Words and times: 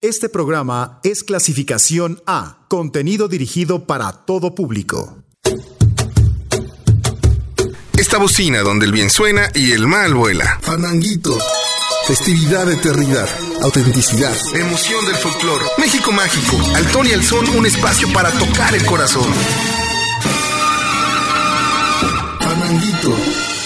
Este 0.00 0.28
programa 0.28 1.00
es 1.02 1.24
clasificación 1.24 2.22
A, 2.24 2.66
contenido 2.68 3.26
dirigido 3.26 3.84
para 3.84 4.12
todo 4.12 4.54
público. 4.54 5.24
Esta 7.98 8.18
bocina 8.18 8.60
donde 8.60 8.86
el 8.86 8.92
bien 8.92 9.10
suena 9.10 9.50
y 9.56 9.72
el 9.72 9.88
mal 9.88 10.14
vuela. 10.14 10.60
Fandanguito. 10.62 11.36
Festividad, 12.06 12.70
eternidad, 12.70 13.28
autenticidad. 13.60 14.36
Emoción 14.54 15.04
del 15.04 15.16
folclore. 15.16 15.64
México 15.78 16.12
mágico. 16.12 16.56
Al 16.76 16.86
ton 16.92 17.04
y 17.08 17.10
al 17.10 17.24
son, 17.24 17.48
un 17.48 17.66
espacio 17.66 18.08
para 18.12 18.30
tocar 18.30 18.76
el 18.76 18.86
corazón. 18.86 19.26
Fandanguito. 22.38 23.57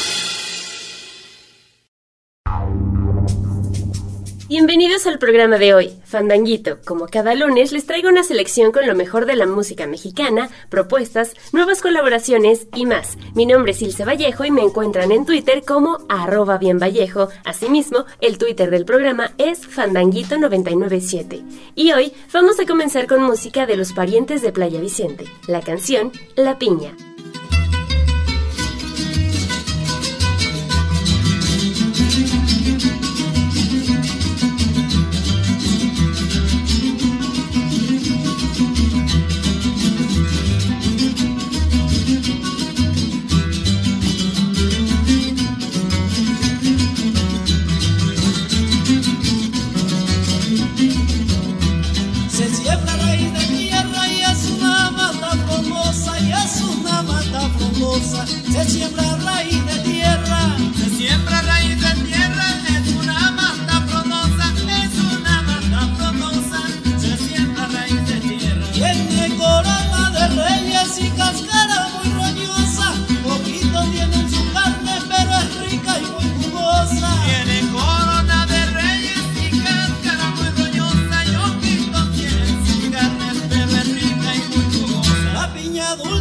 Bienvenidos 4.52 5.06
al 5.06 5.18
programa 5.18 5.56
de 5.56 5.72
hoy, 5.72 5.94
Fandanguito. 6.04 6.76
Como 6.84 7.06
cada 7.06 7.34
lunes, 7.34 7.72
les 7.72 7.86
traigo 7.86 8.10
una 8.10 8.22
selección 8.22 8.70
con 8.70 8.86
lo 8.86 8.94
mejor 8.94 9.24
de 9.24 9.34
la 9.34 9.46
música 9.46 9.86
mexicana, 9.86 10.50
propuestas, 10.68 11.32
nuevas 11.54 11.80
colaboraciones 11.80 12.66
y 12.74 12.84
más. 12.84 13.16
Mi 13.34 13.46
nombre 13.46 13.72
es 13.72 13.80
Ilse 13.80 14.04
Vallejo 14.04 14.44
y 14.44 14.50
me 14.50 14.60
encuentran 14.60 15.10
en 15.10 15.24
Twitter 15.24 15.62
como 15.66 16.00
arroba 16.10 16.58
bien 16.58 16.78
Vallejo. 16.78 17.30
Asimismo, 17.46 18.04
el 18.20 18.36
Twitter 18.36 18.70
del 18.70 18.84
programa 18.84 19.32
es 19.38 19.66
Fandanguito997. 19.66 21.42
Y 21.74 21.92
hoy 21.92 22.12
vamos 22.30 22.60
a 22.60 22.66
comenzar 22.66 23.06
con 23.06 23.22
música 23.22 23.64
de 23.64 23.78
los 23.78 23.94
parientes 23.94 24.42
de 24.42 24.52
Playa 24.52 24.82
Vicente, 24.82 25.24
la 25.46 25.62
canción 25.62 26.12
La 26.36 26.58
Piña. 26.58 26.94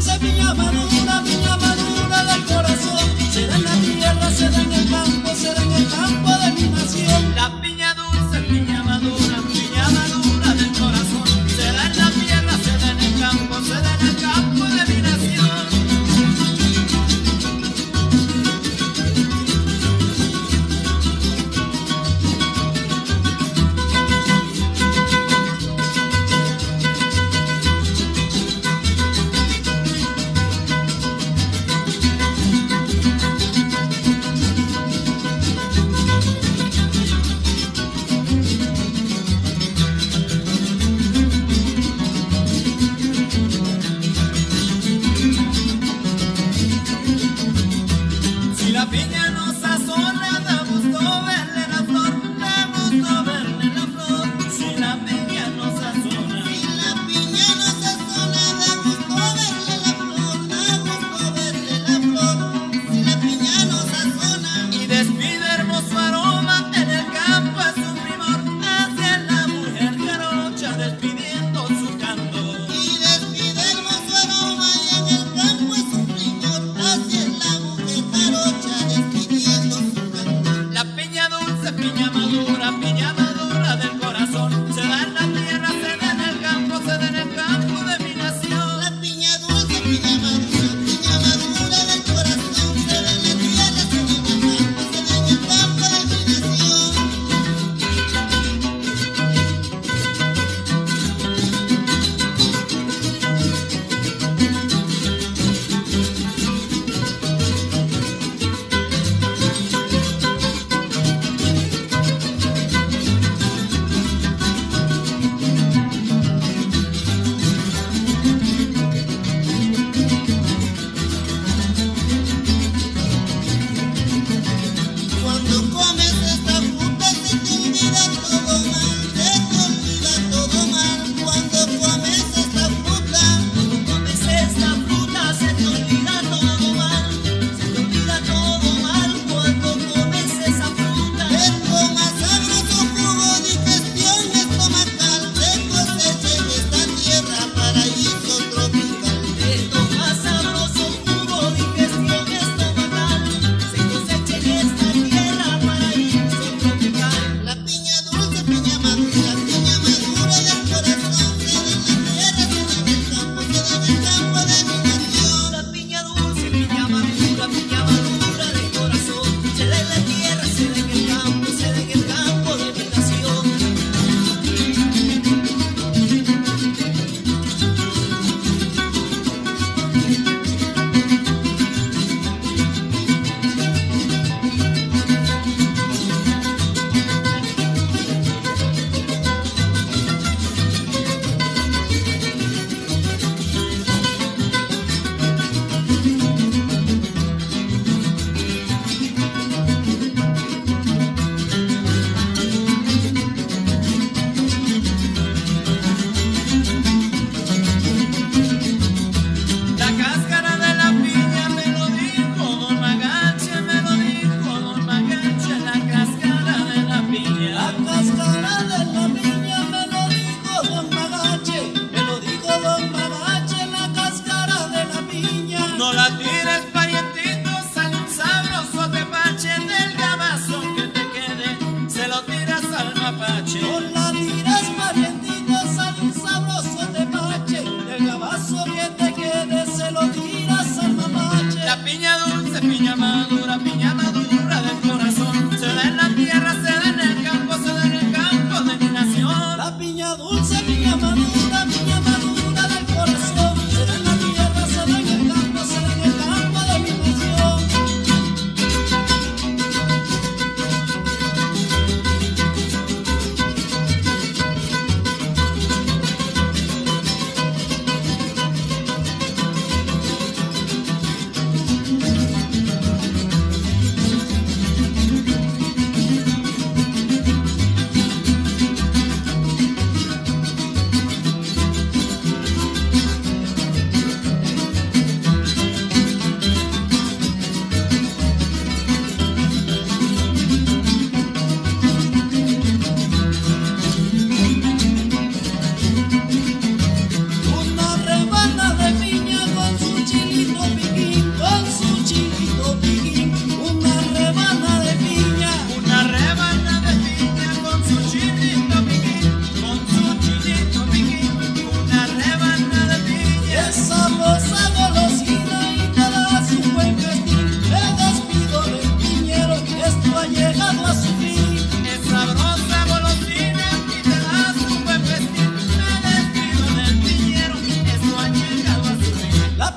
Você 0.02 0.18
vinha, 0.18 0.52
mano, 0.56 0.82
na 1.06 1.22
minha 1.22 1.58
mão. 1.58 1.71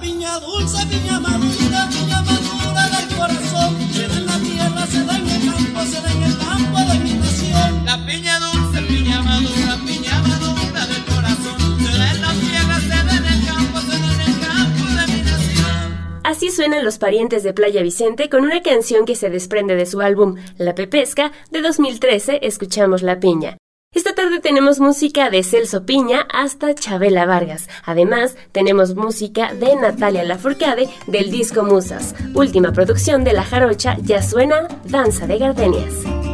piña 0.04 0.38
dulce, 0.38 0.86
piña 0.86 1.18
madura, 1.18 1.88
piña 1.90 2.20
madura 2.22 2.82
del 2.94 3.08
corazón. 3.16 3.70
Se 3.92 4.06
da 4.06 4.16
en 4.16 4.26
la 4.26 4.38
tierra, 4.38 4.86
se 4.86 5.04
da 5.04 5.16
en 5.16 5.28
el 5.28 5.42
campo, 5.50 5.80
se 5.90 6.00
da 6.02 6.12
en 6.12 6.22
el 6.22 6.36
campo 6.38 6.78
de 6.90 6.98
mi 7.04 7.14
nación. 7.14 7.84
La 7.86 7.96
piña 8.06 8.38
dulce, 8.38 8.82
piña 8.82 9.22
madura, 9.22 9.72
piña 9.86 10.16
madura 10.28 10.86
del 10.92 11.04
corazón. 11.12 11.58
Se 11.84 11.98
da 11.98 12.10
en 12.12 12.20
la 12.20 12.32
tierra, 12.44 12.76
se 12.80 12.98
da 13.08 13.14
en 13.20 13.26
el 13.34 13.40
campo, 13.46 13.80
se 13.80 13.98
da 14.02 14.08
en 14.14 14.20
el 14.28 14.36
campo 14.46 14.84
de 14.98 15.04
mi 15.12 15.22
nación. 15.22 16.20
Así 16.22 16.50
suenan 16.50 16.84
los 16.84 16.98
parientes 16.98 17.42
de 17.42 17.54
Playa 17.54 17.82
Vicente 17.82 18.28
con 18.28 18.44
una 18.44 18.60
canción 18.62 19.06
que 19.06 19.16
se 19.16 19.30
desprende 19.30 19.74
de 19.74 19.86
su 19.86 20.02
álbum 20.02 20.36
La 20.58 20.74
Pepesca 20.74 21.32
de 21.50 21.62
2013, 21.62 22.40
Escuchamos 22.42 23.02
la 23.02 23.20
Piña. 23.20 23.56
Esta 23.94 24.12
tarde 24.12 24.40
tenemos 24.40 24.80
música 24.80 25.30
de 25.30 25.44
Celso 25.44 25.86
Piña 25.86 26.26
hasta 26.32 26.74
Chabela 26.74 27.26
Vargas. 27.26 27.68
Además, 27.84 28.36
tenemos 28.50 28.96
música 28.96 29.54
de 29.54 29.76
Natalia 29.76 30.24
Lafourcade 30.24 30.88
del 31.06 31.30
disco 31.30 31.62
Musas. 31.62 32.14
Última 32.34 32.72
producción 32.72 33.22
de 33.22 33.34
La 33.34 33.44
Jarocha 33.44 33.96
ya 34.02 34.20
suena 34.20 34.66
Danza 34.84 35.28
de 35.28 35.38
Gardenias. 35.38 36.33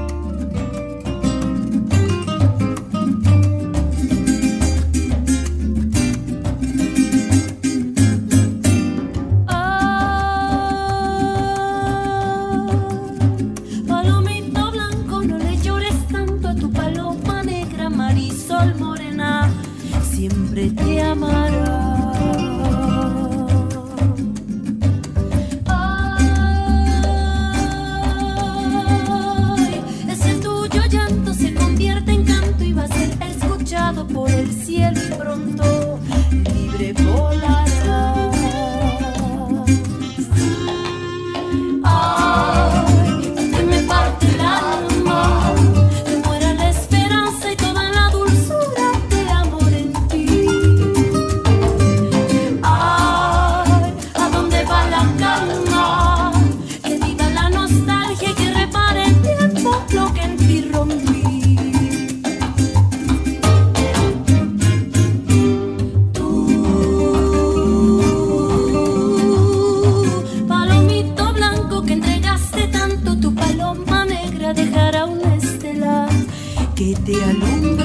te 76.95 77.15
alumbra. 77.23 77.80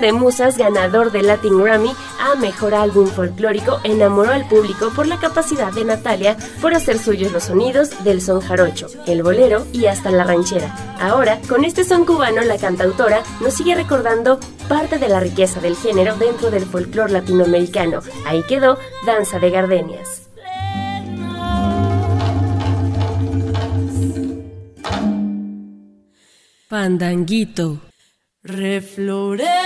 De 0.00 0.12
Musas, 0.12 0.58
ganador 0.58 1.12
del 1.12 1.26
Latin 1.26 1.62
Grammy 1.62 1.92
a 2.20 2.34
Mejor 2.36 2.74
Álbum 2.74 3.06
Folclórico, 3.06 3.80
enamoró 3.84 4.30
al 4.32 4.48
público 4.48 4.90
por 4.94 5.06
la 5.06 5.18
capacidad 5.18 5.72
de 5.72 5.84
Natalia 5.84 6.36
por 6.60 6.74
hacer 6.74 6.98
suyos 6.98 7.32
los 7.32 7.44
sonidos 7.44 8.04
del 8.04 8.20
son 8.20 8.40
jarocho, 8.40 8.88
el 9.06 9.22
bolero 9.22 9.66
y 9.72 9.86
hasta 9.86 10.10
la 10.10 10.24
ranchera. 10.24 10.74
Ahora, 11.00 11.40
con 11.48 11.64
este 11.64 11.84
son 11.84 12.04
cubano, 12.04 12.42
la 12.42 12.58
cantautora 12.58 13.22
nos 13.40 13.54
sigue 13.54 13.74
recordando 13.74 14.38
parte 14.68 14.98
de 14.98 15.08
la 15.08 15.20
riqueza 15.20 15.60
del 15.60 15.76
género 15.76 16.16
dentro 16.16 16.50
del 16.50 16.64
folclore 16.64 17.12
latinoamericano. 17.12 18.00
Ahí 18.26 18.42
quedó 18.42 18.78
Danza 19.06 19.38
de 19.38 19.50
Gardenias. 19.50 20.22
Pandanguito. 26.68 27.80
Reflorecerá. 28.42 29.65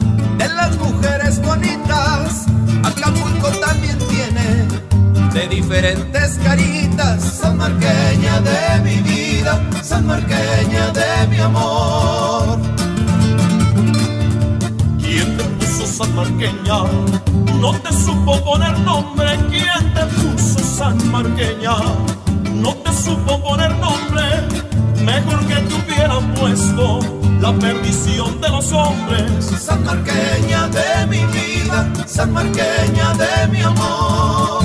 diferentes 5.51 6.39
caritas. 6.43 7.21
San 7.21 7.57
Marqueña 7.57 8.39
de 8.39 8.81
mi 8.83 8.97
vida, 9.01 9.61
San 9.83 10.07
Marqueña 10.07 10.91
de 10.91 11.27
mi 11.27 11.39
amor. 11.39 12.57
¿Quién 14.99 15.37
te 15.37 15.43
puso 15.43 15.85
San 15.85 16.15
Marqueña? 16.15 16.77
No 17.59 17.73
te 17.83 17.91
supo 17.91 18.41
poner 18.45 18.79
nombre. 18.79 19.37
¿Quién 19.49 19.93
te 19.93 20.03
puso 20.15 20.59
San 20.77 20.97
Marqueña? 21.11 21.75
No 22.55 22.73
te 22.83 22.91
supo 22.93 23.43
poner 23.43 23.71
nombre. 23.75 24.23
Mejor 25.03 25.39
que 25.47 25.55
te 25.55 25.73
hubieran 25.75 26.33
puesto 26.35 26.99
la 27.41 27.51
perdición 27.53 28.39
de 28.39 28.49
los 28.49 28.71
hombres. 28.71 29.45
San 29.59 29.83
Marqueña 29.83 30.67
de 30.69 31.07
mi 31.07 31.25
vida, 31.25 31.91
San 32.05 32.31
Marqueña 32.31 33.13
de 33.15 33.47
mi 33.51 33.61
amor. 33.61 34.60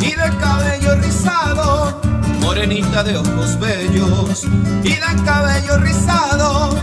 Y 0.00 0.10
de 0.10 0.36
cabello 0.40 0.96
rizado, 0.96 2.00
morenita 2.40 3.02
de 3.04 3.16
ojos 3.18 3.58
bellos 3.60 4.44
y 4.82 4.90
de 4.90 5.22
cabello 5.24 5.78
rizado. 5.78 6.76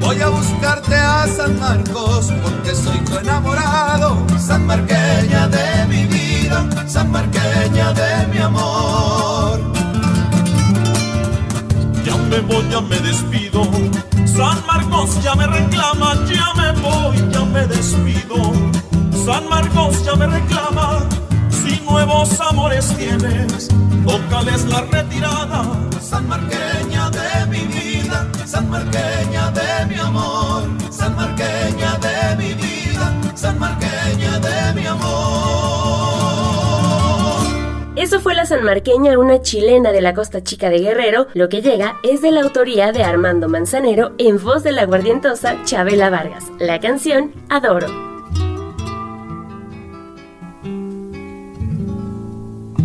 Voy 0.00 0.20
a 0.20 0.28
buscarte 0.28 0.96
a 0.96 1.26
San 1.28 1.60
Marcos 1.60 2.32
porque 2.42 2.74
soy 2.74 2.98
tu 2.98 3.16
enamorado, 3.16 4.26
San 4.38 4.66
Marqueña 4.66 5.46
de 5.48 5.86
mi 5.86 6.04
vida, 6.06 6.66
San 6.88 7.10
Marqueña 7.12 7.92
de 7.92 8.26
mi 8.32 8.38
amor. 8.38 9.60
Ya 12.04 12.16
me 12.16 12.40
voy, 12.40 12.68
ya 12.70 12.80
me 12.80 12.98
despido. 12.98 13.62
San 14.26 14.66
Marcos 14.66 15.22
ya 15.22 15.34
me 15.36 15.46
reclama, 15.46 16.16
ya 16.26 16.52
me 16.54 16.72
voy, 16.80 17.16
ya 17.30 17.44
me 17.44 17.66
despido. 17.66 18.52
San 19.24 19.48
Marcos 19.48 20.04
ya 20.04 20.16
me 20.16 20.26
reclama 20.26 21.21
nuevos 21.82 22.40
amores 22.40 22.94
tienes, 22.96 23.68
tócales 24.06 24.64
la 24.66 24.82
retirada. 24.82 25.64
San 26.00 26.28
Marqueña 26.28 27.10
de 27.10 27.46
mi 27.46 27.64
vida, 27.66 28.28
San 28.44 28.68
Marqueña 28.68 29.50
de 29.50 29.86
mi 29.86 30.00
amor, 30.00 30.64
San 30.90 31.16
Marqueña 31.16 31.98
de 31.98 32.36
mi 32.36 32.52
vida, 32.54 33.12
San 33.34 33.58
Marqueña 33.58 34.38
de 34.38 34.80
mi 34.80 34.86
amor. 34.86 35.72
Eso 37.96 38.20
fue 38.20 38.34
la 38.34 38.46
San 38.46 38.64
Marqueña, 38.64 39.18
una 39.18 39.42
chilena 39.42 39.92
de 39.92 40.00
la 40.00 40.12
Costa 40.12 40.42
Chica 40.42 40.70
de 40.70 40.80
Guerrero. 40.80 41.28
Lo 41.34 41.48
que 41.48 41.62
llega 41.62 41.96
es 42.02 42.20
de 42.20 42.32
la 42.32 42.42
autoría 42.42 42.90
de 42.90 43.04
Armando 43.04 43.48
Manzanero 43.48 44.12
en 44.18 44.42
voz 44.42 44.62
de 44.64 44.72
la 44.72 44.86
guardientosa 44.86 45.56
Chabela 45.64 46.10
Vargas. 46.10 46.44
La 46.58 46.80
canción 46.80 47.32
Adoro. 47.48 48.11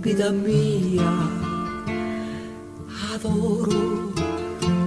vida 0.00 0.30
mía. 0.30 1.10
Adoro 3.14 4.12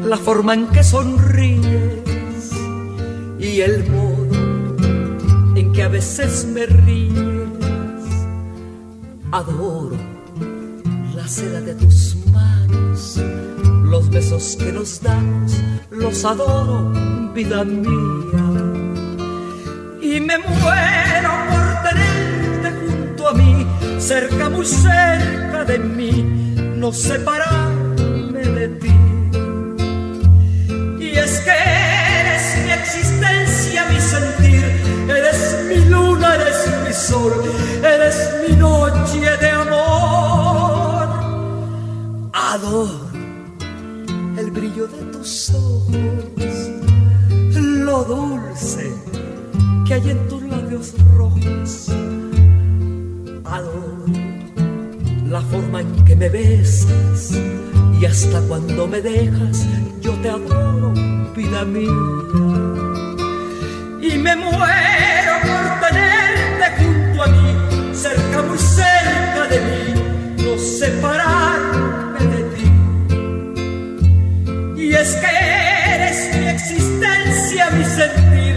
la 0.06 0.18
forma 0.18 0.54
en 0.54 0.68
que 0.68 0.84
sonríes 0.84 2.52
y 3.40 3.62
el 3.62 3.90
modo 3.90 4.76
en 5.56 5.72
que 5.74 5.84
a 5.84 5.88
veces 5.88 6.46
me 6.46 6.66
ríes. 6.66 7.14
Adoro 9.32 9.98
la 11.16 11.28
seda 11.28 11.62
de 11.62 11.76
tus 11.76 12.16
manos, 12.34 13.20
los 13.84 14.10
besos 14.10 14.56
que 14.58 14.72
nos 14.72 15.02
damos 15.02 15.62
los 15.92 16.26
adoro, 16.26 16.92
vida 17.34 17.64
mía. 17.64 18.48
Y 20.02 20.20
me 20.20 20.38
muero 20.38 20.91
cerca, 24.02 24.50
muy 24.50 24.66
cerca 24.66 25.64
de 25.64 25.78
mí, 25.78 26.12
no 26.76 26.92
separarme 26.92 28.40
de 28.40 28.68
ti. 28.82 28.96
Y 31.00 31.10
es 31.10 31.40
que 31.42 31.52
eres 31.52 32.44
mi 32.66 32.72
existencia, 32.72 33.86
mi 33.90 34.00
sentir, 34.00 34.66
eres 35.08 35.66
mi 35.70 35.86
luna, 35.86 36.36
eres 36.36 36.68
mi 36.84 36.94
sol, 36.94 37.34
eres 37.84 38.18
mi 38.42 38.56
noche 38.56 39.38
de 39.40 39.50
amor. 39.50 41.10
Adoro 42.34 43.08
el 44.38 44.50
brillo 44.50 44.88
de 44.88 45.04
tus 45.12 45.52
ojos, 45.52 46.72
lo 47.54 48.04
dulce 48.04 48.92
que 49.86 49.94
hay 49.94 50.10
en 50.10 50.28
tus 50.28 50.42
labios 50.44 50.96
rojos. 51.16 51.92
La 55.30 55.42
forma 55.42 55.82
en 55.82 56.06
que 56.06 56.16
me 56.16 56.30
besas 56.30 57.34
y 58.00 58.06
hasta 58.06 58.40
cuando 58.48 58.88
me 58.88 59.02
dejas 59.02 59.66
yo 60.00 60.14
te 60.22 60.30
adoro, 60.30 60.94
vida 61.36 61.66
mía. 61.66 61.92
Y 64.02 64.18
me 64.18 64.36
muero 64.38 65.34
por 65.42 65.82
tenerte 65.86 66.66
junto 66.78 67.24
a 67.24 67.28
mí, 67.28 67.94
cerca, 67.94 68.42
muy 68.42 68.58
cerca 68.58 69.48
de 69.50 69.60
mí, 69.68 70.44
no 70.46 70.58
separarme 70.58 72.20
de 72.34 72.44
ti. 72.56 72.68
Y 74.82 74.94
es 74.94 75.16
que 75.16 75.28
eres 75.94 76.38
mi 76.38 76.48
existencia, 76.48 77.70
mi 77.72 77.84
sentir, 77.84 78.56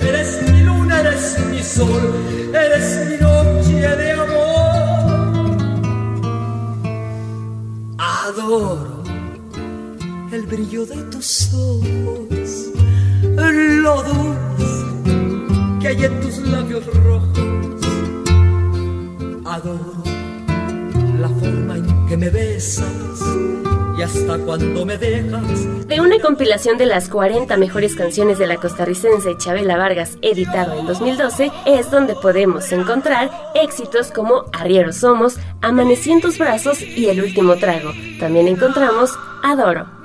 eres 0.00 0.42
mi 0.50 0.62
luna, 0.62 0.98
eres 1.00 1.38
mi 1.48 1.62
sol, 1.62 2.12
eres 2.52 3.08
mi 3.08 3.16
noche 3.18 3.96
de 3.96 4.11
Adoro 8.44 9.04
el 10.32 10.42
brillo 10.46 10.84
de 10.84 10.96
tus 11.12 11.54
ojos, 11.54 12.72
lo 13.22 14.02
dulce 14.02 14.84
que 15.80 15.86
hay 15.86 16.04
en 16.04 16.20
tus 16.20 16.38
labios 16.38 16.84
rojos. 17.04 17.86
Adoro 19.44 20.11
que 22.12 22.18
me 22.18 22.28
besas 22.28 22.84
y 23.96 24.02
hasta 24.02 24.36
cuando 24.44 24.84
me 24.84 24.98
dejas. 24.98 25.86
De 25.86 25.98
una 25.98 26.20
compilación 26.20 26.76
de 26.76 26.84
las 26.84 27.08
40 27.08 27.56
mejores 27.56 27.96
canciones 27.96 28.38
de 28.38 28.46
la 28.46 28.58
costarricense 28.58 29.38
Chabela 29.38 29.78
Vargas, 29.78 30.18
editado 30.20 30.78
en 30.78 30.84
2012, 30.84 31.50
es 31.64 31.90
donde 31.90 32.14
podemos 32.14 32.70
encontrar 32.70 33.30
éxitos 33.54 34.10
como 34.10 34.44
Arrieros 34.52 34.96
Somos, 34.96 35.38
Amanecí 35.62 36.12
en 36.12 36.20
tus 36.20 36.36
brazos 36.36 36.82
y 36.82 37.06
El 37.06 37.22
último 37.22 37.56
trago. 37.56 37.92
También 38.20 38.46
encontramos 38.46 39.18
Adoro. 39.42 40.01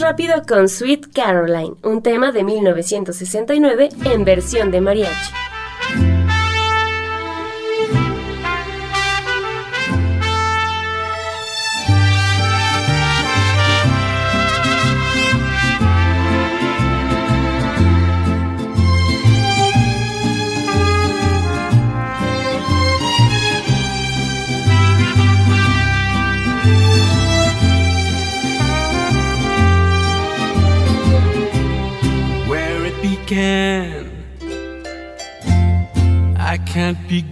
Rápido 0.00 0.42
con 0.46 0.68
Sweet 0.68 1.12
Caroline, 1.14 1.74
un 1.82 2.02
tema 2.02 2.30
de 2.30 2.44
1969 2.44 3.88
en 4.04 4.24
versión 4.24 4.70
de 4.70 4.80
mariachi. 4.82 5.45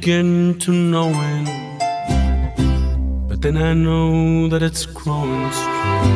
Begin 0.04 0.58
to 0.58 0.70
know 0.70 1.08
it, 1.08 1.48
but 3.26 3.40
then 3.40 3.56
I 3.56 3.72
know 3.72 4.48
that 4.48 4.62
it's 4.62 4.84
growing 4.84 5.50
strong. 5.50 6.10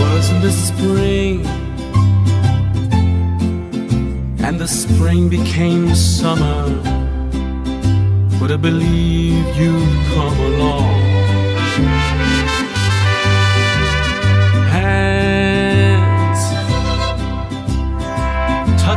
Was 0.00 0.28
in 0.32 0.40
the 0.40 0.50
spring, 0.50 1.46
and 4.44 4.58
the 4.58 4.66
spring 4.66 5.28
became 5.28 5.94
summer. 5.94 6.64
Would 8.40 8.50
I 8.50 8.56
believe 8.56 9.46
you'd 9.56 10.04
come 10.14 10.36
along? 10.50 11.05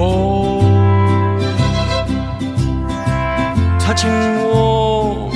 Whoa, 0.00 0.62
touching 3.78 4.18
warm, 4.48 5.30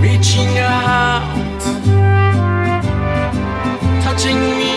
reaching 0.00 0.56
out, 0.56 1.60
touching 4.02 4.40
me, 4.58 4.72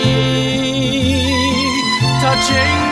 touching 2.20 2.84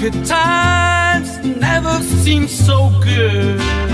good 0.00 0.26
times 0.26 1.38
never 1.60 2.00
seem 2.02 2.48
so 2.48 2.90
good. 3.02 3.93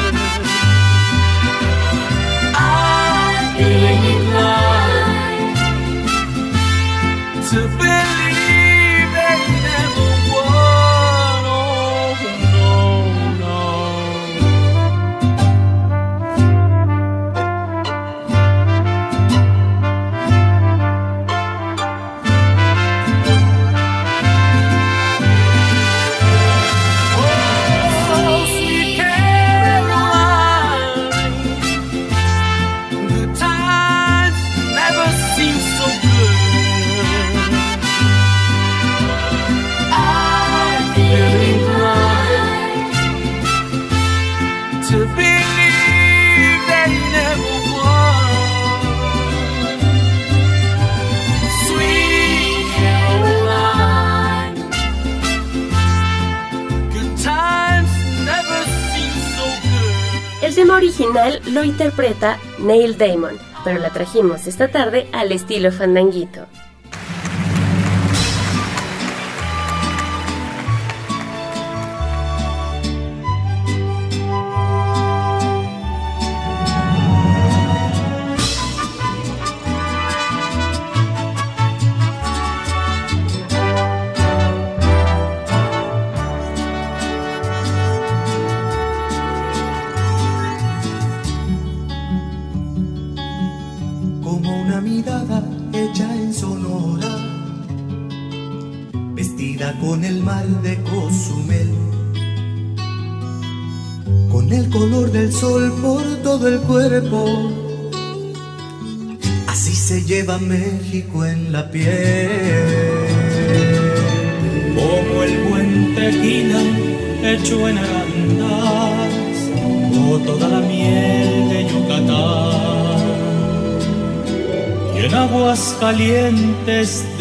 Original 60.81 61.43
lo 61.53 61.62
interpreta 61.62 62.38
Neil 62.59 62.97
Damon, 62.97 63.37
pero 63.64 63.79
la 63.79 63.90
trajimos 63.90 64.47
esta 64.47 64.69
tarde 64.69 65.07
al 65.12 65.31
estilo 65.31 65.71
fandanguito. 65.73 66.47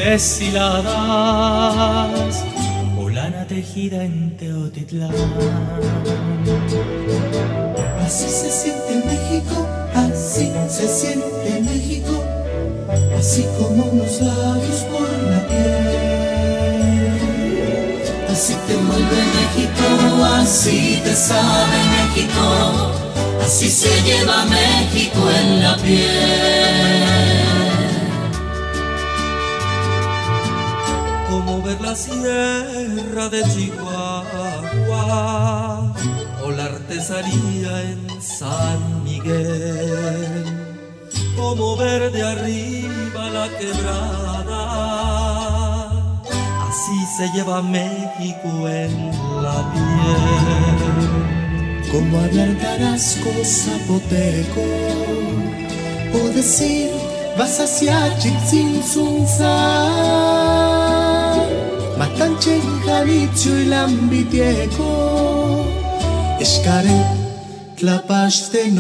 Deshiladas, 0.10 0.86
o 2.98 3.10
lana 3.10 3.46
tejida 3.46 4.04
en 4.04 4.36
Teotitlán. 4.38 5.12
Así 8.06 8.28
se 8.28 8.50
siente 8.50 9.04
México, 9.06 9.68
así 9.94 10.52
se 10.68 10.88
siente 10.88 11.62
México 11.62 12.24
así 13.20 13.46
como 13.58 13.84
unos 13.84 14.22
labios 14.22 14.82
por 14.92 15.10
la 15.32 15.48
piel. 15.48 16.00
Así 18.32 18.56
te 18.68 18.76
mueve 18.78 19.22
México, 19.38 19.86
así 20.38 21.02
te 21.04 21.14
sabe 21.14 21.78
México, 21.98 22.46
así 23.46 23.70
se 23.70 24.02
lleva 24.04 24.46
México 24.46 25.20
en 25.40 25.64
la 25.64 25.76
piel. 25.78 26.59
Ver 31.70 31.82
la 31.82 31.96
sierra 31.96 33.30
de 33.30 33.44
Chihuahua 33.44 34.96
o 36.44 36.52
la 36.52 36.66
artesanía 36.66 37.82
en 37.84 38.22
San 38.22 39.04
Miguel 39.04 40.46
como 41.36 41.78
ver 41.78 42.12
de 42.12 42.24
arriba 42.24 43.30
la 43.30 43.48
quebrada. 43.58 44.64
Así 46.68 47.06
se 47.18 47.30
lleva 47.34 47.62
México 47.62 48.68
en 48.68 49.12
la 49.44 49.72
piel. 49.72 51.10
Como 51.92 52.20
hablar 52.20 52.58
tarasco 52.62 53.30
zapoteco 53.44 54.66
o 56.14 56.30
decir 56.30 56.90
vas 57.38 57.60
hacia 57.60 58.18
Chixinzunza. 58.18 60.49
Matanche, 62.00 62.60
Jalicio 62.86 63.60
y 63.60 63.66
Lambitieco. 63.66 65.66
Escaret, 66.40 67.06
de 68.54 68.72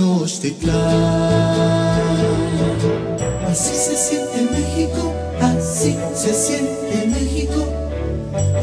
Así 3.51 3.75
se 3.75 3.97
siente 3.97 4.47
México, 4.53 5.13
así 5.41 5.97
se 6.15 6.33
siente 6.33 7.07
México, 7.07 7.67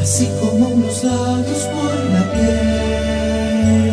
así 0.01 0.27
como 0.41 0.69
unos 0.69 1.05
labios 1.05 1.65
por 1.75 1.95
la 2.15 2.33
piel. 2.33 3.93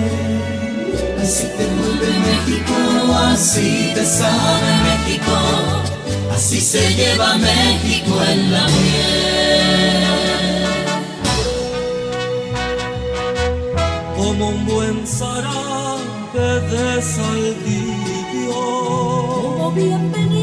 Así 1.22 1.46
te 1.58 1.66
vuelve 1.76 2.10
México, 2.30 2.76
así 3.28 3.92
te 3.94 4.06
sabe 4.06 4.70
México, 4.88 5.36
así 6.34 6.62
se 6.62 6.94
lleva 6.94 7.38
México 7.38 8.14
en 8.32 8.52
la 8.54 8.66
piel. 8.68 10.13
Como 14.24 14.50
un 14.50 14.66
buen 14.66 15.06
zarape 15.06 16.48
de 16.72 17.02
saldillo. 17.02 18.54
Como 18.54 19.72
bienvenida 19.72 20.34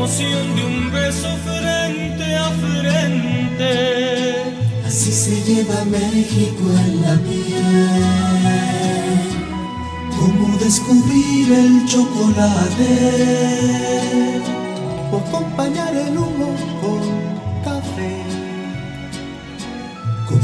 emoción 0.00 0.56
de 0.56 0.64
un 0.64 0.90
beso 0.90 1.28
frente 1.44 2.34
a 2.34 2.50
frente. 2.62 3.72
Así 4.86 5.12
se 5.12 5.42
lleva 5.42 5.84
México 5.84 6.62
en 6.84 7.02
la 7.02 7.16
piel. 7.26 8.00
Como 10.18 10.56
descubrir 10.56 11.52
el 11.52 11.84
chocolate 11.86 12.92
o 15.12 15.16
acompañar 15.18 15.94
el 15.94 16.16
humo 16.16 16.54
con 16.80 17.19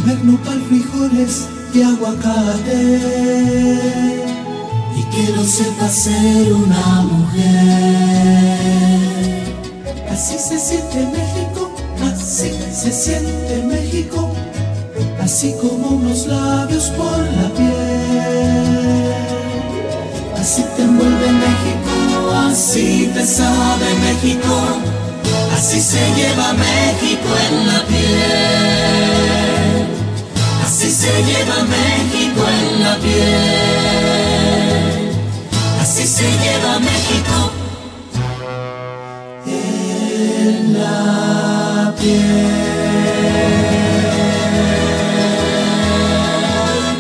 Comer 0.06 0.24
nopal, 0.24 0.62
frijoles 0.68 1.48
y 1.74 1.82
aguacate. 1.82 3.00
Y 4.96 5.02
quiero 5.12 5.42
sepa 5.42 5.88
ser 5.88 6.52
una 6.52 7.02
mujer. 7.10 7.42
Así 10.08 10.38
se 10.38 10.60
siente 10.60 11.08
México, 11.10 11.72
así 12.04 12.52
se 12.72 12.92
siente 12.92 13.64
México, 13.66 14.30
así 15.20 15.56
como 15.60 15.96
unos 15.96 16.28
labios 16.28 16.84
por 16.90 17.18
la 17.18 17.48
piel. 17.56 19.12
Así 20.38 20.64
te 20.76 20.82
envuelve 20.82 21.32
México, 21.32 22.30
así 22.48 23.10
te 23.12 23.26
sabe 23.26 23.92
México, 24.04 24.54
así 25.56 25.80
se 25.80 25.98
lleva 26.14 26.52
México 26.52 27.28
en 27.50 27.66
la 27.66 27.84
piel. 27.86 28.65
Se 31.00 31.12
lleva 31.28 31.56
México 31.64 32.42
en 32.48 32.82
la 32.82 32.94
piel. 32.96 34.26
Así 35.80 36.04
se 36.06 36.24
lleva 36.24 36.78
México 36.78 37.56
la 40.72 41.94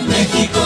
México. 0.08 0.60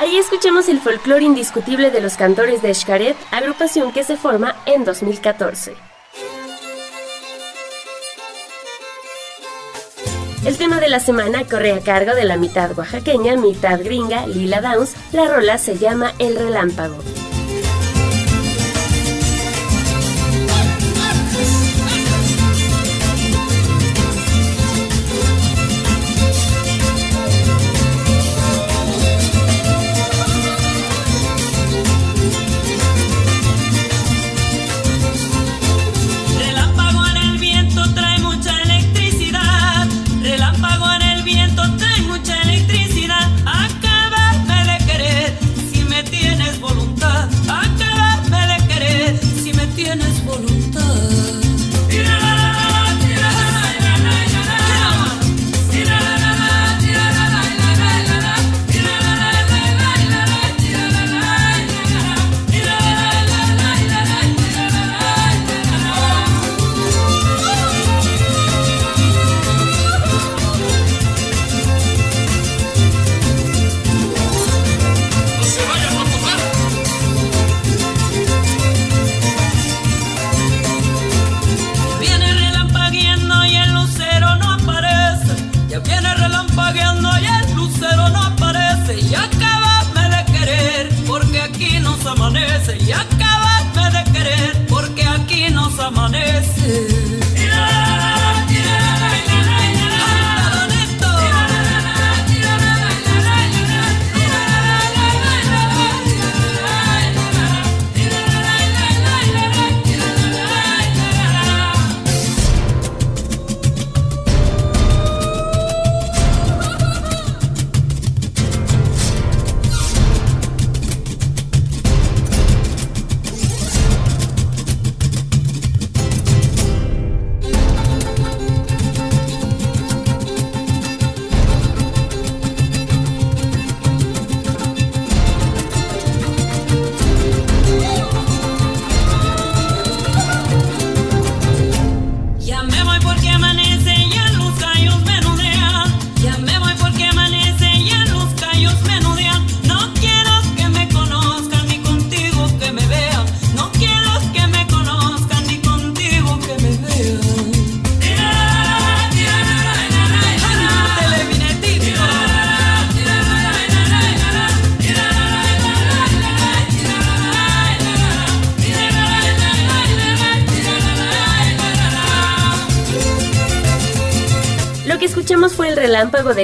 Ahí 0.00 0.16
escuchamos 0.18 0.68
el 0.68 0.80
folclore 0.80 1.24
indiscutible 1.24 1.90
de 1.90 2.00
los 2.00 2.16
cantores 2.16 2.62
de 2.62 2.74
Xcaret, 2.74 3.16
agrupación 3.30 3.92
que 3.92 4.04
se 4.04 4.16
forma 4.16 4.56
en 4.66 4.84
2014. 4.84 5.93
El 10.44 10.58
tema 10.58 10.78
de 10.78 10.90
la 10.90 11.00
semana 11.00 11.44
corre 11.46 11.72
a 11.72 11.80
cargo 11.80 12.14
de 12.14 12.24
la 12.24 12.36
mitad 12.36 12.76
oaxaqueña, 12.76 13.34
mitad 13.36 13.80
gringa, 13.82 14.26
Lila 14.26 14.60
Downs. 14.60 14.94
La 15.12 15.26
rola 15.26 15.56
se 15.56 15.78
llama 15.78 16.12
El 16.18 16.36
Relámpago. 16.36 16.98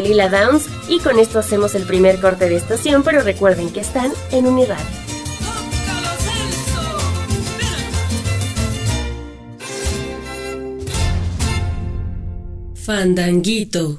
De 0.00 0.08
Lila 0.08 0.28
Downs 0.28 0.68
y 0.88 0.98
con 1.00 1.18
esto 1.18 1.38
hacemos 1.38 1.74
el 1.74 1.84
primer 1.84 2.20
corte 2.20 2.48
de 2.48 2.56
estación, 2.56 3.02
pero 3.02 3.22
recuerden 3.22 3.70
que 3.70 3.80
están 3.80 4.12
en 4.30 4.46
unidad. 4.46 4.78
Fandanguito. 12.74 13.98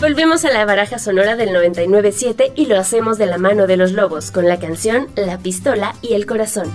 Volvemos 0.00 0.44
a 0.44 0.50
la 0.50 0.64
baraja 0.64 0.98
sonora 0.98 1.36
del 1.36 1.50
99.7 1.50 2.52
y 2.56 2.66
lo 2.66 2.78
hacemos 2.78 3.18
de 3.18 3.26
la 3.26 3.38
mano 3.38 3.66
de 3.66 3.76
los 3.76 3.92
lobos 3.92 4.30
con 4.30 4.48
la 4.48 4.58
canción 4.58 5.08
La 5.14 5.38
pistola 5.38 5.94
y 6.02 6.14
el 6.14 6.26
corazón. 6.26 6.72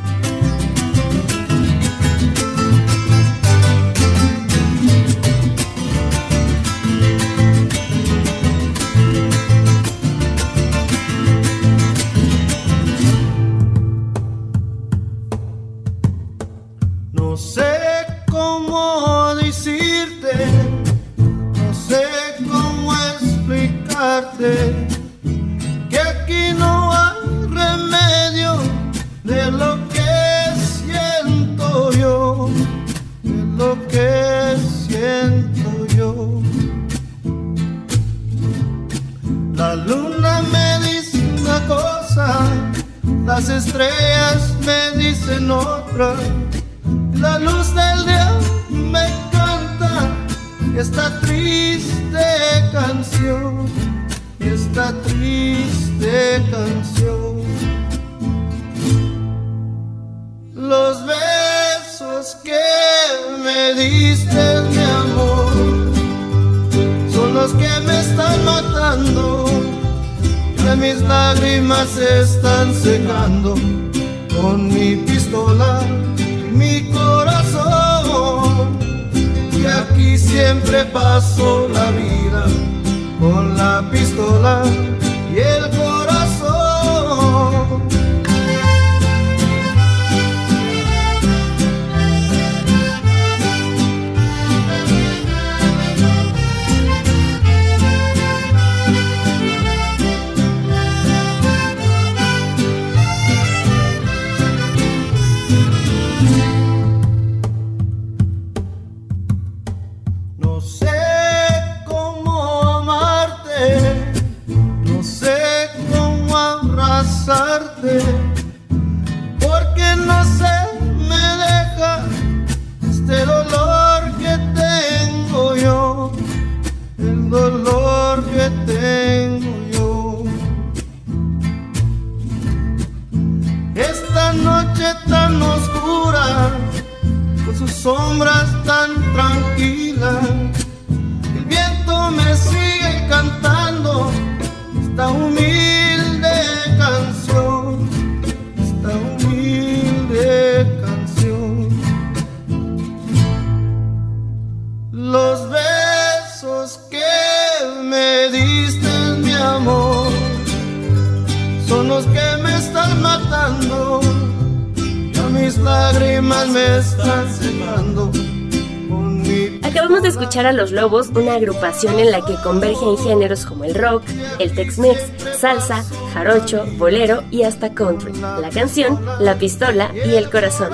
Los 170.57 170.71
Lobos, 170.71 171.09
una 171.15 171.35
agrupación 171.35 171.99
en 171.99 172.09
la 172.11 172.25
que 172.25 172.33
convergen 172.43 172.97
géneros 172.97 173.45
como 173.45 173.63
el 173.63 173.75
rock, 173.75 174.01
el 174.39 174.55
Tex-Mex, 174.55 175.37
salsa, 175.39 175.85
jarocho, 176.13 176.65
bolero 176.77 177.23
y 177.29 177.43
hasta 177.43 177.75
country. 177.75 178.11
La 178.41 178.49
canción, 178.49 178.99
la 179.19 179.37
pistola 179.37 179.91
y 179.93 180.15
el 180.15 180.31
corazón. 180.31 180.71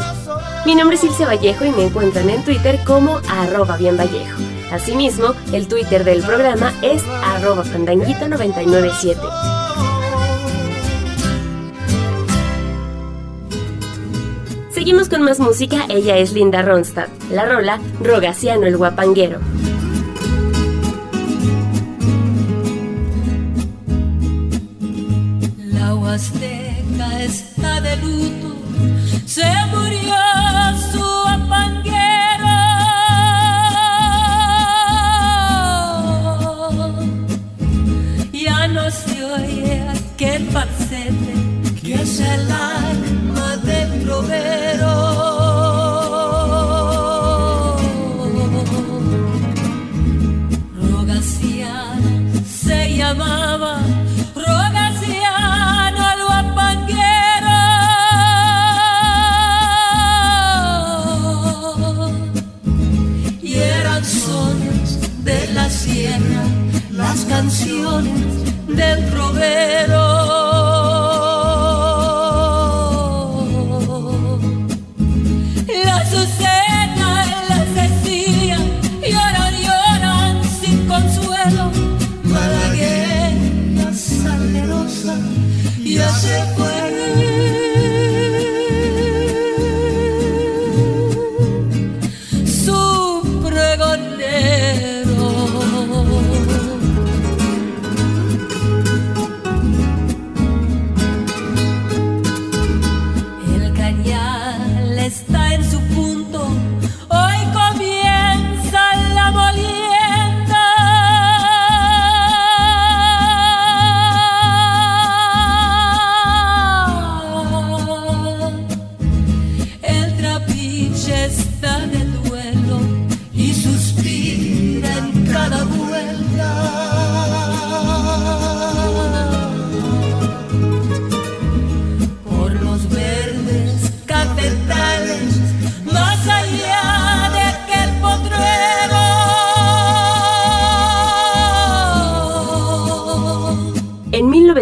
Mi 0.66 0.74
nombre 0.74 0.96
es 0.96 1.04
Ilse 1.04 1.26
Vallejo 1.26 1.66
y 1.66 1.72
me 1.72 1.84
encuentran 1.86 2.30
en 2.30 2.44
Twitter 2.46 2.80
como 2.86 3.20
arroba 3.30 3.76
bien 3.76 3.98
Vallejo. 3.98 4.40
Asimismo, 4.72 5.34
el 5.52 5.68
Twitter 5.68 6.06
del 6.06 6.24
programa 6.24 6.74
es 6.82 7.04
arroba 7.22 7.66
fandanguito997. 7.66 9.64
seguimos 14.84 15.08
con 15.08 15.22
más 15.22 15.40
música, 15.40 15.86
ella 15.88 16.18
es 16.18 16.34
Linda 16.34 16.62
Ronstadt. 16.62 17.08
La 17.32 17.46
rola, 17.46 17.80
Rogaciano 18.02 18.66
el 18.66 18.76
guapanguero. 18.76 19.40
La 26.14 26.20
Huasteca 26.20 27.24
está 27.24 27.82
de 27.82 27.96
luto, 27.96 28.56
se 29.26 29.52
murió 29.72 30.23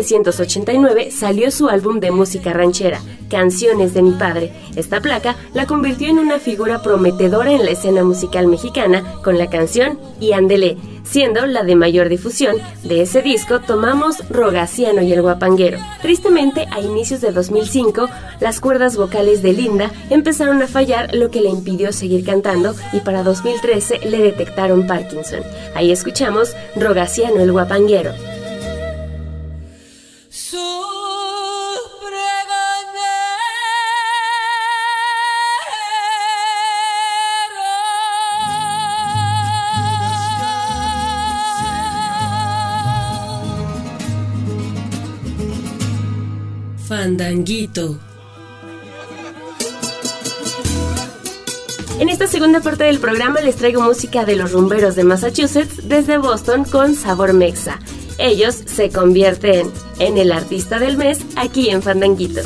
1989 0.02 1.12
salió 1.12 1.52
su 1.52 1.70
álbum 1.70 2.00
de 2.00 2.10
música 2.10 2.54
ranchera, 2.54 3.00
Canciones 3.30 3.94
de 3.94 4.02
mi 4.02 4.12
padre. 4.12 4.52
Esta 4.76 5.00
placa 5.00 5.38
la 5.54 5.66
convirtió 5.66 6.10
en 6.10 6.20
una 6.20 6.40
figura 6.40 6.82
prometedora 6.82 7.52
en 7.52 7.64
la 7.64 7.72
escena 7.72 8.04
musical 8.04 8.48
mexicana 8.48 9.04
con 9.24 9.38
la 9.38 9.50
canción 9.50 9.98
Y 10.20 10.34
Andelé, 10.34 10.78
siendo 11.04 11.46
la 11.46 11.64
de 11.64 11.76
mayor 11.76 12.10
difusión. 12.10 12.58
De 12.84 13.02
ese 13.02 13.22
disco 13.22 13.62
tomamos 13.62 14.28
Rogaciano 14.30 15.02
y 15.02 15.14
el 15.14 15.22
Guapanguero. 15.22 15.78
Tristemente, 16.02 16.68
a 16.72 16.82
inicios 16.82 17.22
de 17.22 17.32
2005, 17.32 18.10
las 18.42 18.60
cuerdas 18.60 18.98
vocales 18.98 19.42
de 19.42 19.54
Linda 19.54 19.92
empezaron 20.10 20.62
a 20.62 20.68
fallar, 20.68 21.16
lo 21.16 21.30
que 21.32 21.42
le 21.42 21.50
impidió 21.50 21.94
seguir 21.94 22.26
cantando 22.26 22.76
y 22.92 23.00
para 23.00 23.24
2013 23.24 24.00
le 24.10 24.18
detectaron 24.18 24.88
Parkinson. 24.88 25.42
Ahí 25.74 25.92
escuchamos 25.92 26.54
Rogaciano 26.76 27.40
el 27.40 27.52
Guapanguero. 27.52 28.41
Fandanguito. 46.88 47.98
En 52.00 52.10
esta 52.10 52.28
segunda 52.28 52.60
parte 52.60 52.84
del 52.84 53.00
programa 53.00 53.40
les 53.40 53.56
traigo 53.56 53.82
música 53.82 54.26
de 54.26 54.36
los 54.36 54.52
rumberos 54.52 54.96
de 54.96 55.06
Massachusetts 55.06 55.88
desde 55.88 56.18
Boston 56.18 56.66
con 56.66 56.96
sabor 56.96 57.32
mexa. 57.34 57.80
Ellos 58.22 58.56
se 58.66 58.92
convierten 58.92 59.72
en 59.98 60.20
el 60.20 60.32
artista 60.32 60.78
del 60.78 60.96
mes 60.96 61.22
aquí 61.36 61.72
en 61.72 61.82
Fandanguito. 61.82 62.42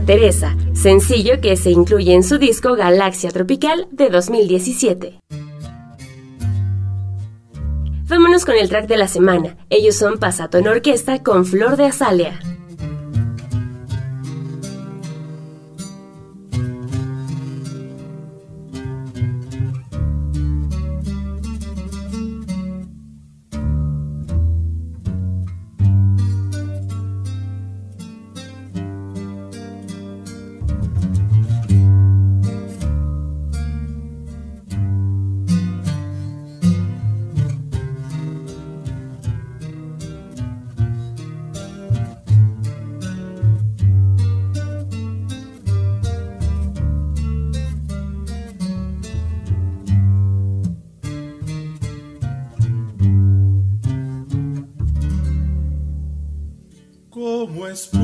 Teresa, 0.00 0.56
sencillo 0.72 1.40
que 1.40 1.56
se 1.56 1.70
incluye 1.70 2.14
en 2.14 2.22
su 2.22 2.38
disco 2.38 2.74
Galaxia 2.74 3.30
Tropical 3.30 3.88
de 3.90 4.10
2017. 4.10 5.20
Vámonos 8.08 8.44
con 8.44 8.56
el 8.56 8.68
track 8.68 8.88
de 8.88 8.96
la 8.96 9.06
semana. 9.06 9.56
Ellos 9.70 9.96
son 9.96 10.18
Pasato 10.18 10.58
en 10.58 10.66
Orquesta 10.66 11.22
con 11.22 11.46
Flor 11.46 11.76
de 11.76 11.86
Azalea. 11.86 12.40
whisper. 57.70 57.99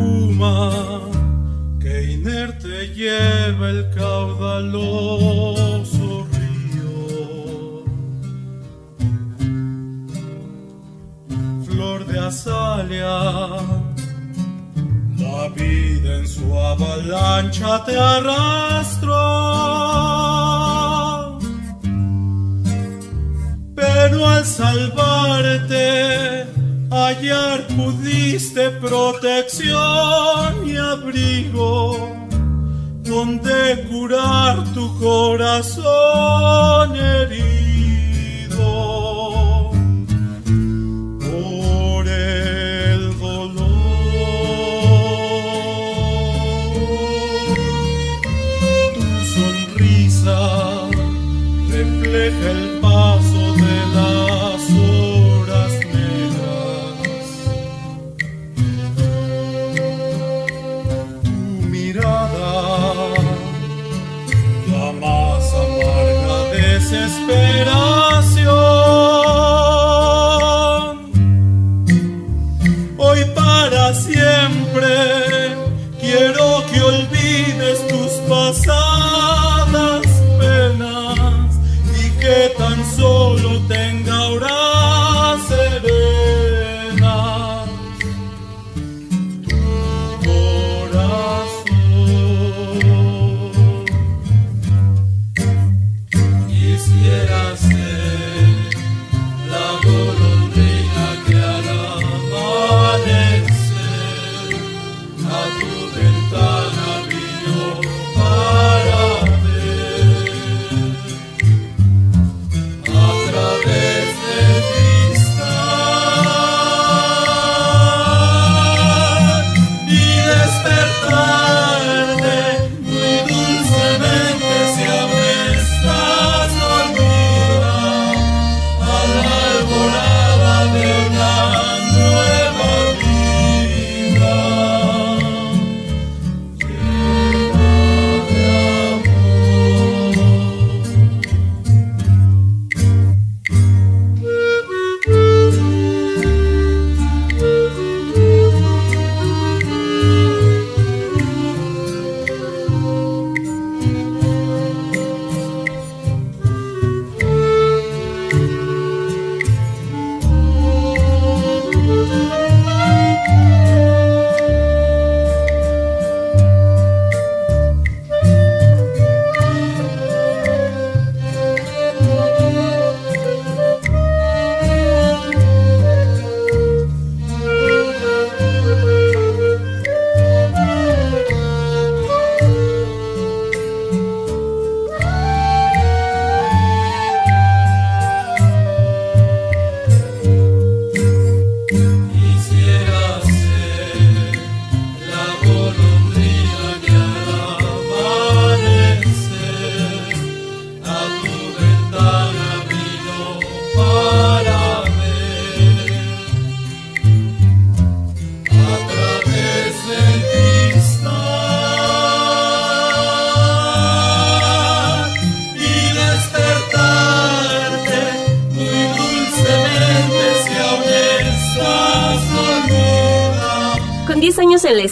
so 78.53 78.86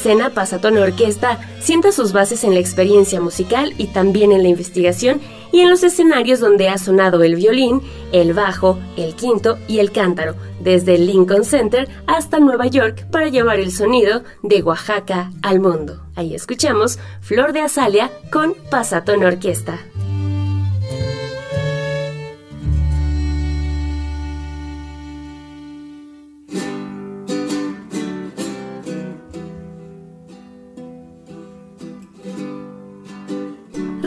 escena, 0.04 0.28
Pasatón 0.28 0.76
Orquesta 0.76 1.38
sienta 1.60 1.90
sus 1.90 2.12
bases 2.12 2.44
en 2.44 2.52
la 2.52 2.60
experiencia 2.60 3.22
musical 3.22 3.72
y 3.78 3.86
también 3.86 4.32
en 4.32 4.42
la 4.42 4.50
investigación 4.50 5.18
y 5.50 5.60
en 5.60 5.70
los 5.70 5.82
escenarios 5.82 6.40
donde 6.40 6.68
ha 6.68 6.76
sonado 6.76 7.22
el 7.22 7.36
violín, 7.36 7.80
el 8.12 8.34
bajo, 8.34 8.78
el 8.98 9.14
quinto 9.14 9.56
y 9.66 9.78
el 9.78 9.92
cántaro, 9.92 10.34
desde 10.60 10.96
el 10.96 11.06
Lincoln 11.06 11.44
Center 11.44 11.88
hasta 12.06 12.38
Nueva 12.38 12.66
York 12.66 13.06
para 13.10 13.28
llevar 13.28 13.60
el 13.60 13.72
sonido 13.72 14.24
de 14.42 14.62
Oaxaca 14.62 15.30
al 15.40 15.60
mundo. 15.60 16.02
Ahí 16.16 16.34
escuchamos 16.34 16.98
Flor 17.22 17.54
de 17.54 17.60
Azalia 17.62 18.10
con 18.30 18.54
Pasatón 18.70 19.24
Orquesta. 19.24 19.78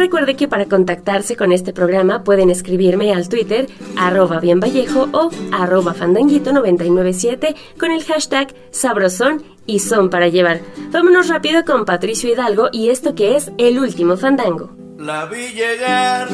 Recuerde 0.07 0.37
que 0.37 0.47
para 0.47 0.67
contactarse 0.67 1.35
con 1.35 1.51
este 1.51 1.73
programa 1.73 2.23
pueden 2.23 2.49
escribirme 2.49 3.13
al 3.13 3.27
Twitter 3.27 3.67
arroba 3.97 4.39
bienvallejo 4.39 5.09
o 5.11 5.29
arroba 5.51 5.93
fandanguito997 5.93 7.53
con 7.77 7.91
el 7.91 8.05
hashtag 8.05 8.55
sabrosón 8.71 9.43
y 9.65 9.79
son 9.79 10.09
para 10.09 10.29
llevar. 10.29 10.61
Vámonos 10.91 11.27
rápido 11.27 11.65
con 11.65 11.83
Patricio 11.83 12.31
Hidalgo 12.31 12.69
y 12.71 12.87
esto 12.89 13.15
que 13.15 13.35
es 13.35 13.51
el 13.57 13.79
último 13.79 14.15
fandango. 14.15 14.71
La 14.97 15.25
vi 15.25 15.49
llegar 15.49 16.29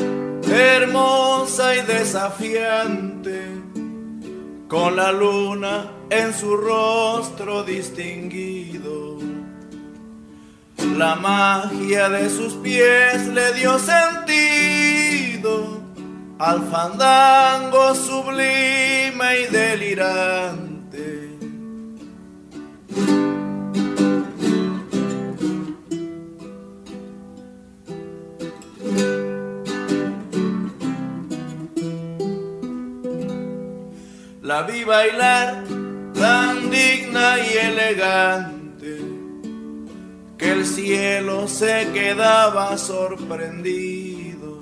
hermosa 0.52 1.76
y 1.76 1.82
desafiante, 1.82 3.42
con 4.68 4.96
la 4.96 5.12
luna 5.12 5.94
en 6.12 6.32
su 6.32 6.56
rostro 6.58 7.64
distinguido 7.64 9.13
la 10.98 11.16
magia 11.16 12.10
de 12.10 12.30
sus 12.30 12.54
pies 12.56 13.28
le 13.28 13.54
dio 13.54 13.80
sentido 13.80 15.82
al 16.40 16.62
fandango 16.70 17.96
sublime 17.96 19.42
y 19.42 19.52
delirante. 19.52 21.30
La 34.42 34.64
vi 34.64 34.84
bailar 34.84 35.64
tan 36.14 36.70
digna 36.70 37.40
y 37.40 37.58
elegante 37.58 38.63
que 40.44 40.52
el 40.52 40.66
cielo 40.66 41.48
se 41.48 41.88
quedaba 41.94 42.78
sorprendido. 42.78 44.60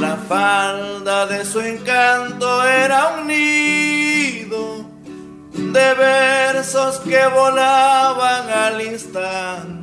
La 0.00 0.16
falda 0.16 1.26
de 1.26 1.44
su 1.44 1.60
encanto 1.60 2.64
era 2.64 3.20
un 3.20 3.28
nido 3.28 4.84
de 5.52 5.94
versos 5.94 6.98
que 6.98 7.24
volaban 7.28 8.50
al 8.50 8.82
instante. 8.82 9.77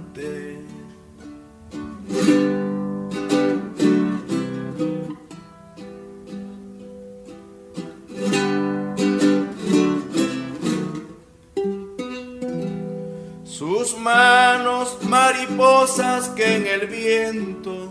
Manos 14.05 14.97
mariposas 15.01 16.29
que 16.29 16.57
en 16.57 16.67
el 16.67 16.85
viento 16.85 17.89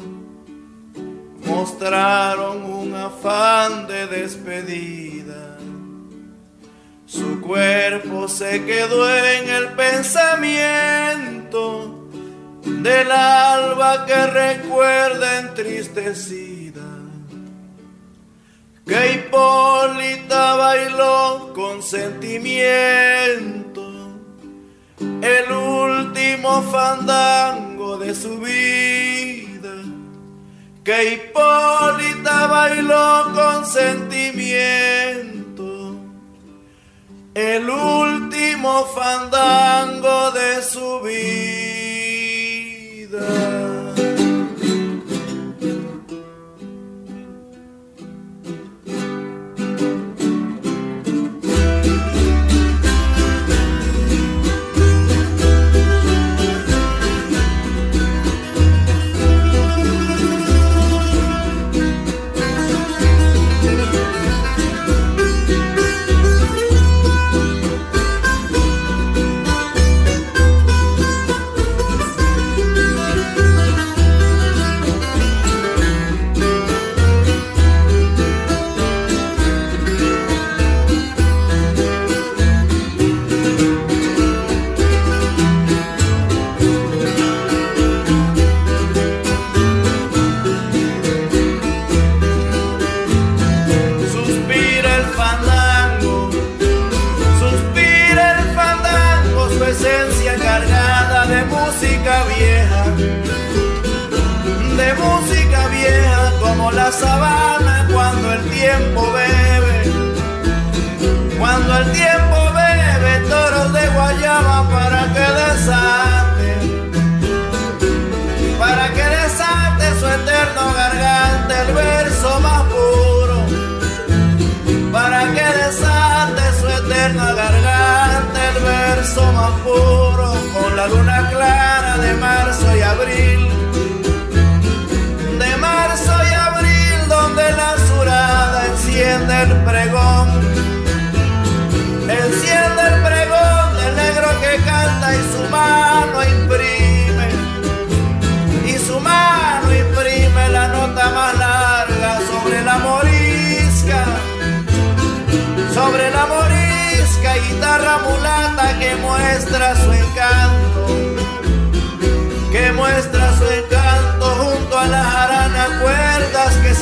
mostraron 1.45 2.63
un 2.63 2.95
afán 2.95 3.89
de 3.89 4.07
despedida. 4.07 5.59
Su 7.05 7.41
cuerpo 7.41 8.29
se 8.29 8.65
quedó 8.65 9.13
en 9.13 9.49
el 9.49 9.73
pensamiento 9.73 10.45
del 12.65 13.11
alba 13.11 14.07
que 14.07 14.27
recuerda 14.27 15.41
entristecida. 15.41 16.83
Que 18.87 19.15
Hipólita 19.15 20.55
bailó 20.55 21.53
con 21.53 21.83
sentimiento 21.83 23.65
el 25.25 25.53
último 25.53 25.94
fandango 26.71 27.99
de 27.99 28.15
su 28.15 28.39
vida, 28.39 29.75
que 30.83 31.15
Hipólita 31.15 32.47
bailó 32.47 33.33
con 33.35 33.67
sentimiento, 33.67 35.97
el 37.35 37.69
último 37.71 38.87
fandango 38.87 40.31
de 40.33 40.63
su 40.63 41.01
vida. 41.01 41.21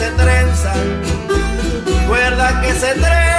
Se 0.02 0.10
trenzan 0.10 1.02
Cuerdas 2.08 2.52
que 2.54 2.72
se 2.72 2.94
trenzan, 2.94 3.31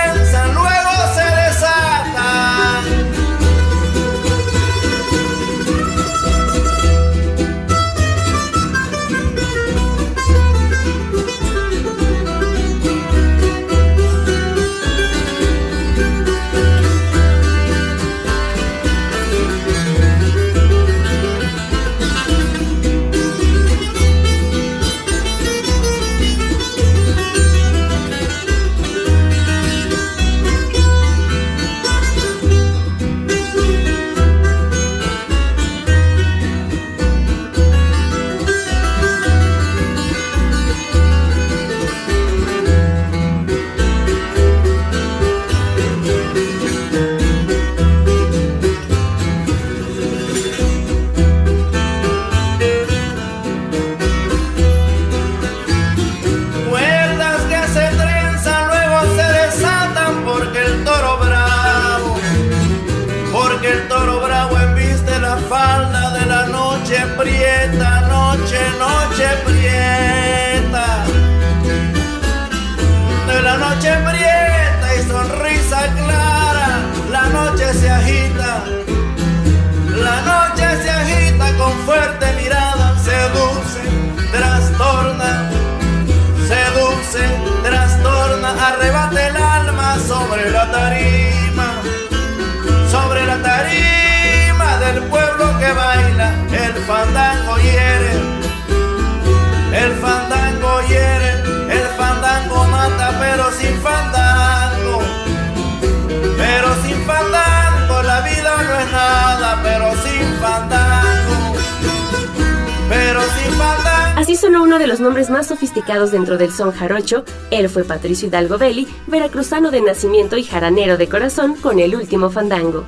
Así 114.24 114.38
sonó 114.38 114.63
uno 114.63 114.80
de 114.80 114.88
los 114.88 115.01
nombres 115.01 115.30
más 115.30 115.47
sofisticados 115.47 116.11
dentro 116.11 116.38
del 116.38 116.49
son 116.49 116.71
jarocho. 116.71 117.26
Él 117.51 117.67
fue 117.67 117.84
Patricio 117.84 118.30
Hidalgo 118.30 118.57
Belli, 118.57 118.88
veracruzano 119.05 119.69
de 119.69 119.82
nacimiento 119.82 120.38
y 120.38 120.45
jaranero 120.45 120.95
de 120.95 121.09
corazón 121.09 121.55
con 121.55 121.78
el 121.78 121.93
último 121.93 122.30
fandango. 122.30 122.86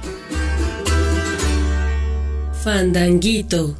Fandanguito. 2.63 3.75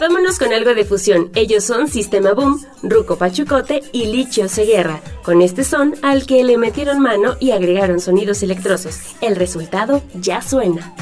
Vámonos 0.00 0.38
con 0.38 0.54
algo 0.54 0.74
de 0.74 0.86
fusión. 0.86 1.30
Ellos 1.34 1.64
son 1.64 1.86
Sistema 1.86 2.32
Boom, 2.32 2.64
Ruco 2.82 3.18
Pachucote 3.18 3.82
y 3.92 4.06
Licho 4.06 4.48
Seguerra. 4.48 5.02
Con 5.22 5.42
este 5.42 5.64
son 5.64 5.96
al 6.00 6.24
que 6.24 6.42
le 6.44 6.56
metieron 6.56 7.00
mano 7.00 7.36
y 7.40 7.50
agregaron 7.50 8.00
sonidos 8.00 8.42
electrosos. 8.42 8.96
El 9.20 9.36
resultado 9.36 10.02
ya 10.14 10.40
suena. 10.40 10.94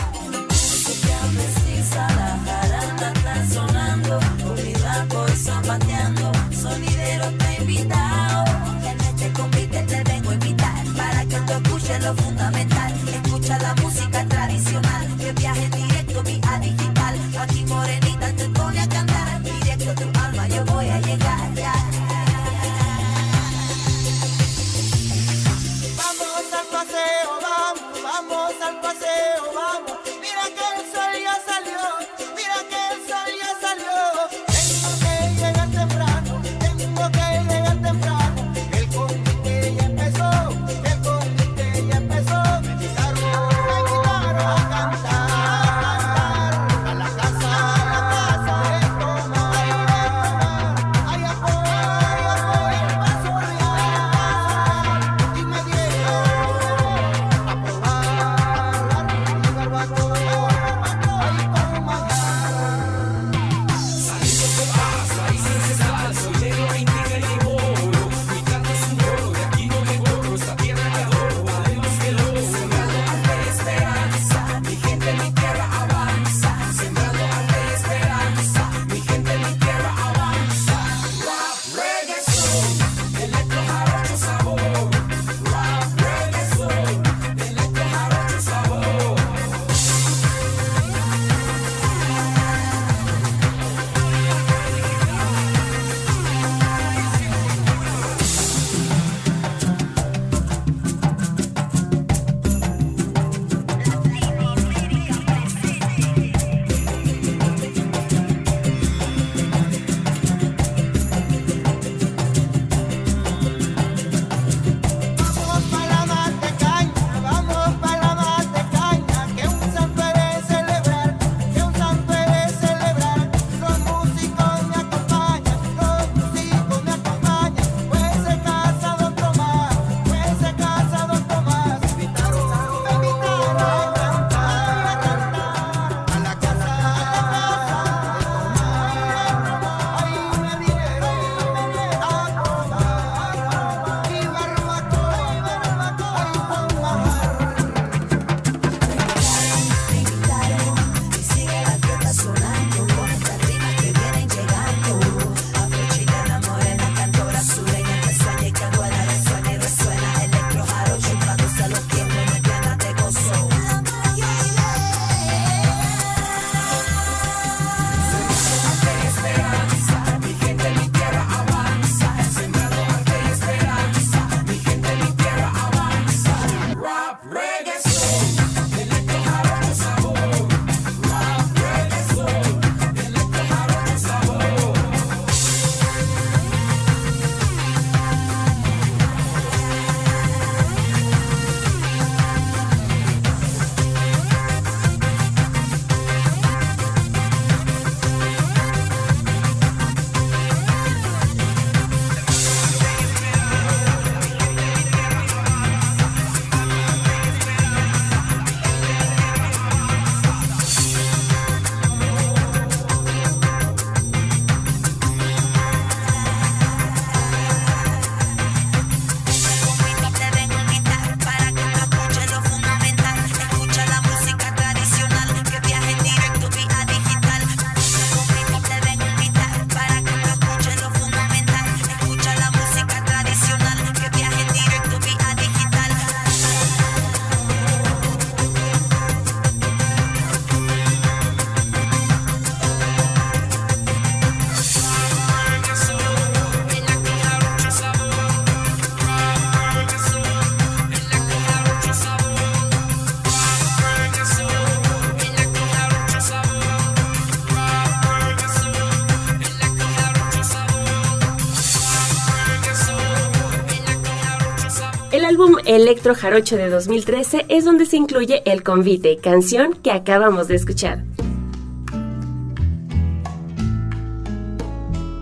Electro 265.89 266.15
Jarocho 266.15 266.59
de 266.59 266.69
2013 266.69 267.47
es 267.49 267.65
donde 267.65 267.87
se 267.87 267.97
incluye 267.97 268.43
El 268.45 268.63
Convite, 268.63 269.17
canción 269.17 269.73
que 269.73 269.91
acabamos 269.91 270.47
de 270.47 270.55
escuchar. 270.55 271.03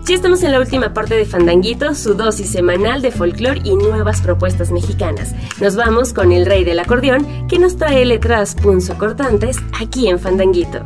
Ya 0.05 0.15
estamos 0.15 0.43
en 0.43 0.51
la 0.51 0.59
última 0.59 0.93
parte 0.93 1.15
de 1.15 1.23
Fandanguito, 1.23 1.95
su 1.95 2.15
dosis 2.15 2.49
semanal 2.49 3.01
de 3.01 3.11
folclore 3.11 3.61
y 3.63 3.77
nuevas 3.77 4.19
propuestas 4.19 4.69
mexicanas. 4.71 5.33
Nos 5.61 5.77
vamos 5.77 6.11
con 6.11 6.33
el 6.33 6.45
rey 6.45 6.65
del 6.65 6.81
acordeón 6.81 7.47
que 7.47 7.59
nos 7.59 7.77
trae 7.77 8.03
letras 8.03 8.53
punzocortantes 8.55 9.59
aquí 9.79 10.09
en 10.09 10.19
Fandanguito. 10.19 10.85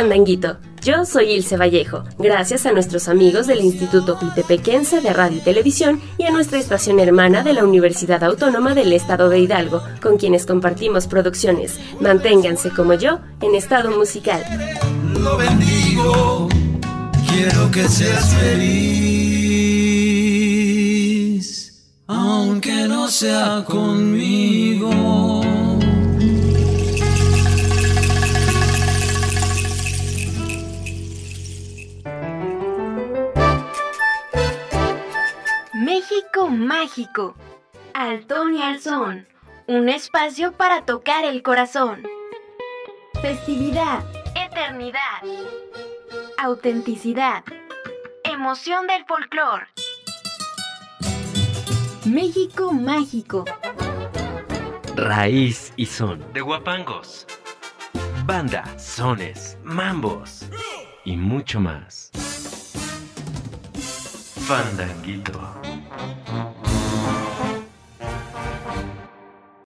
Fandanguito. 0.00 0.56
Yo 0.82 1.04
soy 1.04 1.32
Ilse 1.32 1.58
Vallejo, 1.58 2.04
gracias 2.18 2.64
a 2.64 2.72
nuestros 2.72 3.06
amigos 3.06 3.46
del 3.46 3.60
Instituto 3.60 4.18
Pitepequense 4.18 5.02
de 5.02 5.12
Radio 5.12 5.36
y 5.36 5.40
Televisión 5.42 6.00
y 6.16 6.24
a 6.24 6.30
nuestra 6.30 6.58
estación 6.58 7.00
hermana 7.00 7.42
de 7.42 7.52
la 7.52 7.64
Universidad 7.64 8.24
Autónoma 8.24 8.74
del 8.74 8.94
Estado 8.94 9.28
de 9.28 9.40
Hidalgo, 9.40 9.82
con 10.00 10.16
quienes 10.16 10.46
compartimos 10.46 11.06
producciones. 11.06 11.78
Manténganse 12.00 12.70
como 12.70 12.94
yo 12.94 13.20
en 13.42 13.54
estado 13.54 13.90
musical. 13.90 14.42
Lo 15.20 15.36
bendigo, 15.36 16.48
quiero 17.28 17.70
que 17.70 17.86
seas 17.86 18.34
feliz 18.36 19.20
aunque 22.06 22.88
no 22.88 23.06
sea 23.08 23.62
conmigo. 23.66 25.49
México 36.10 36.48
mágico. 36.48 37.36
Al 37.94 38.26
y 38.52 38.62
al 38.62 38.80
son. 38.80 39.28
Un 39.68 39.88
espacio 39.88 40.50
para 40.50 40.84
tocar 40.84 41.24
el 41.24 41.40
corazón. 41.40 42.02
Festividad. 43.22 44.02
Eternidad. 44.34 45.22
Autenticidad. 46.36 47.44
Emoción 48.24 48.88
del 48.88 49.04
folclore. 49.04 49.68
México 52.06 52.72
mágico. 52.72 53.44
Raíz 54.96 55.72
y 55.76 55.86
son 55.86 56.32
de 56.32 56.40
guapangos. 56.40 57.24
Banda, 58.26 58.64
sones, 58.80 59.58
mambos 59.62 60.44
y 61.04 61.16
mucho 61.16 61.60
más. 61.60 62.10
Fandanguito. 64.48 65.69
Thank 66.00 66.28
you. 66.30 66.49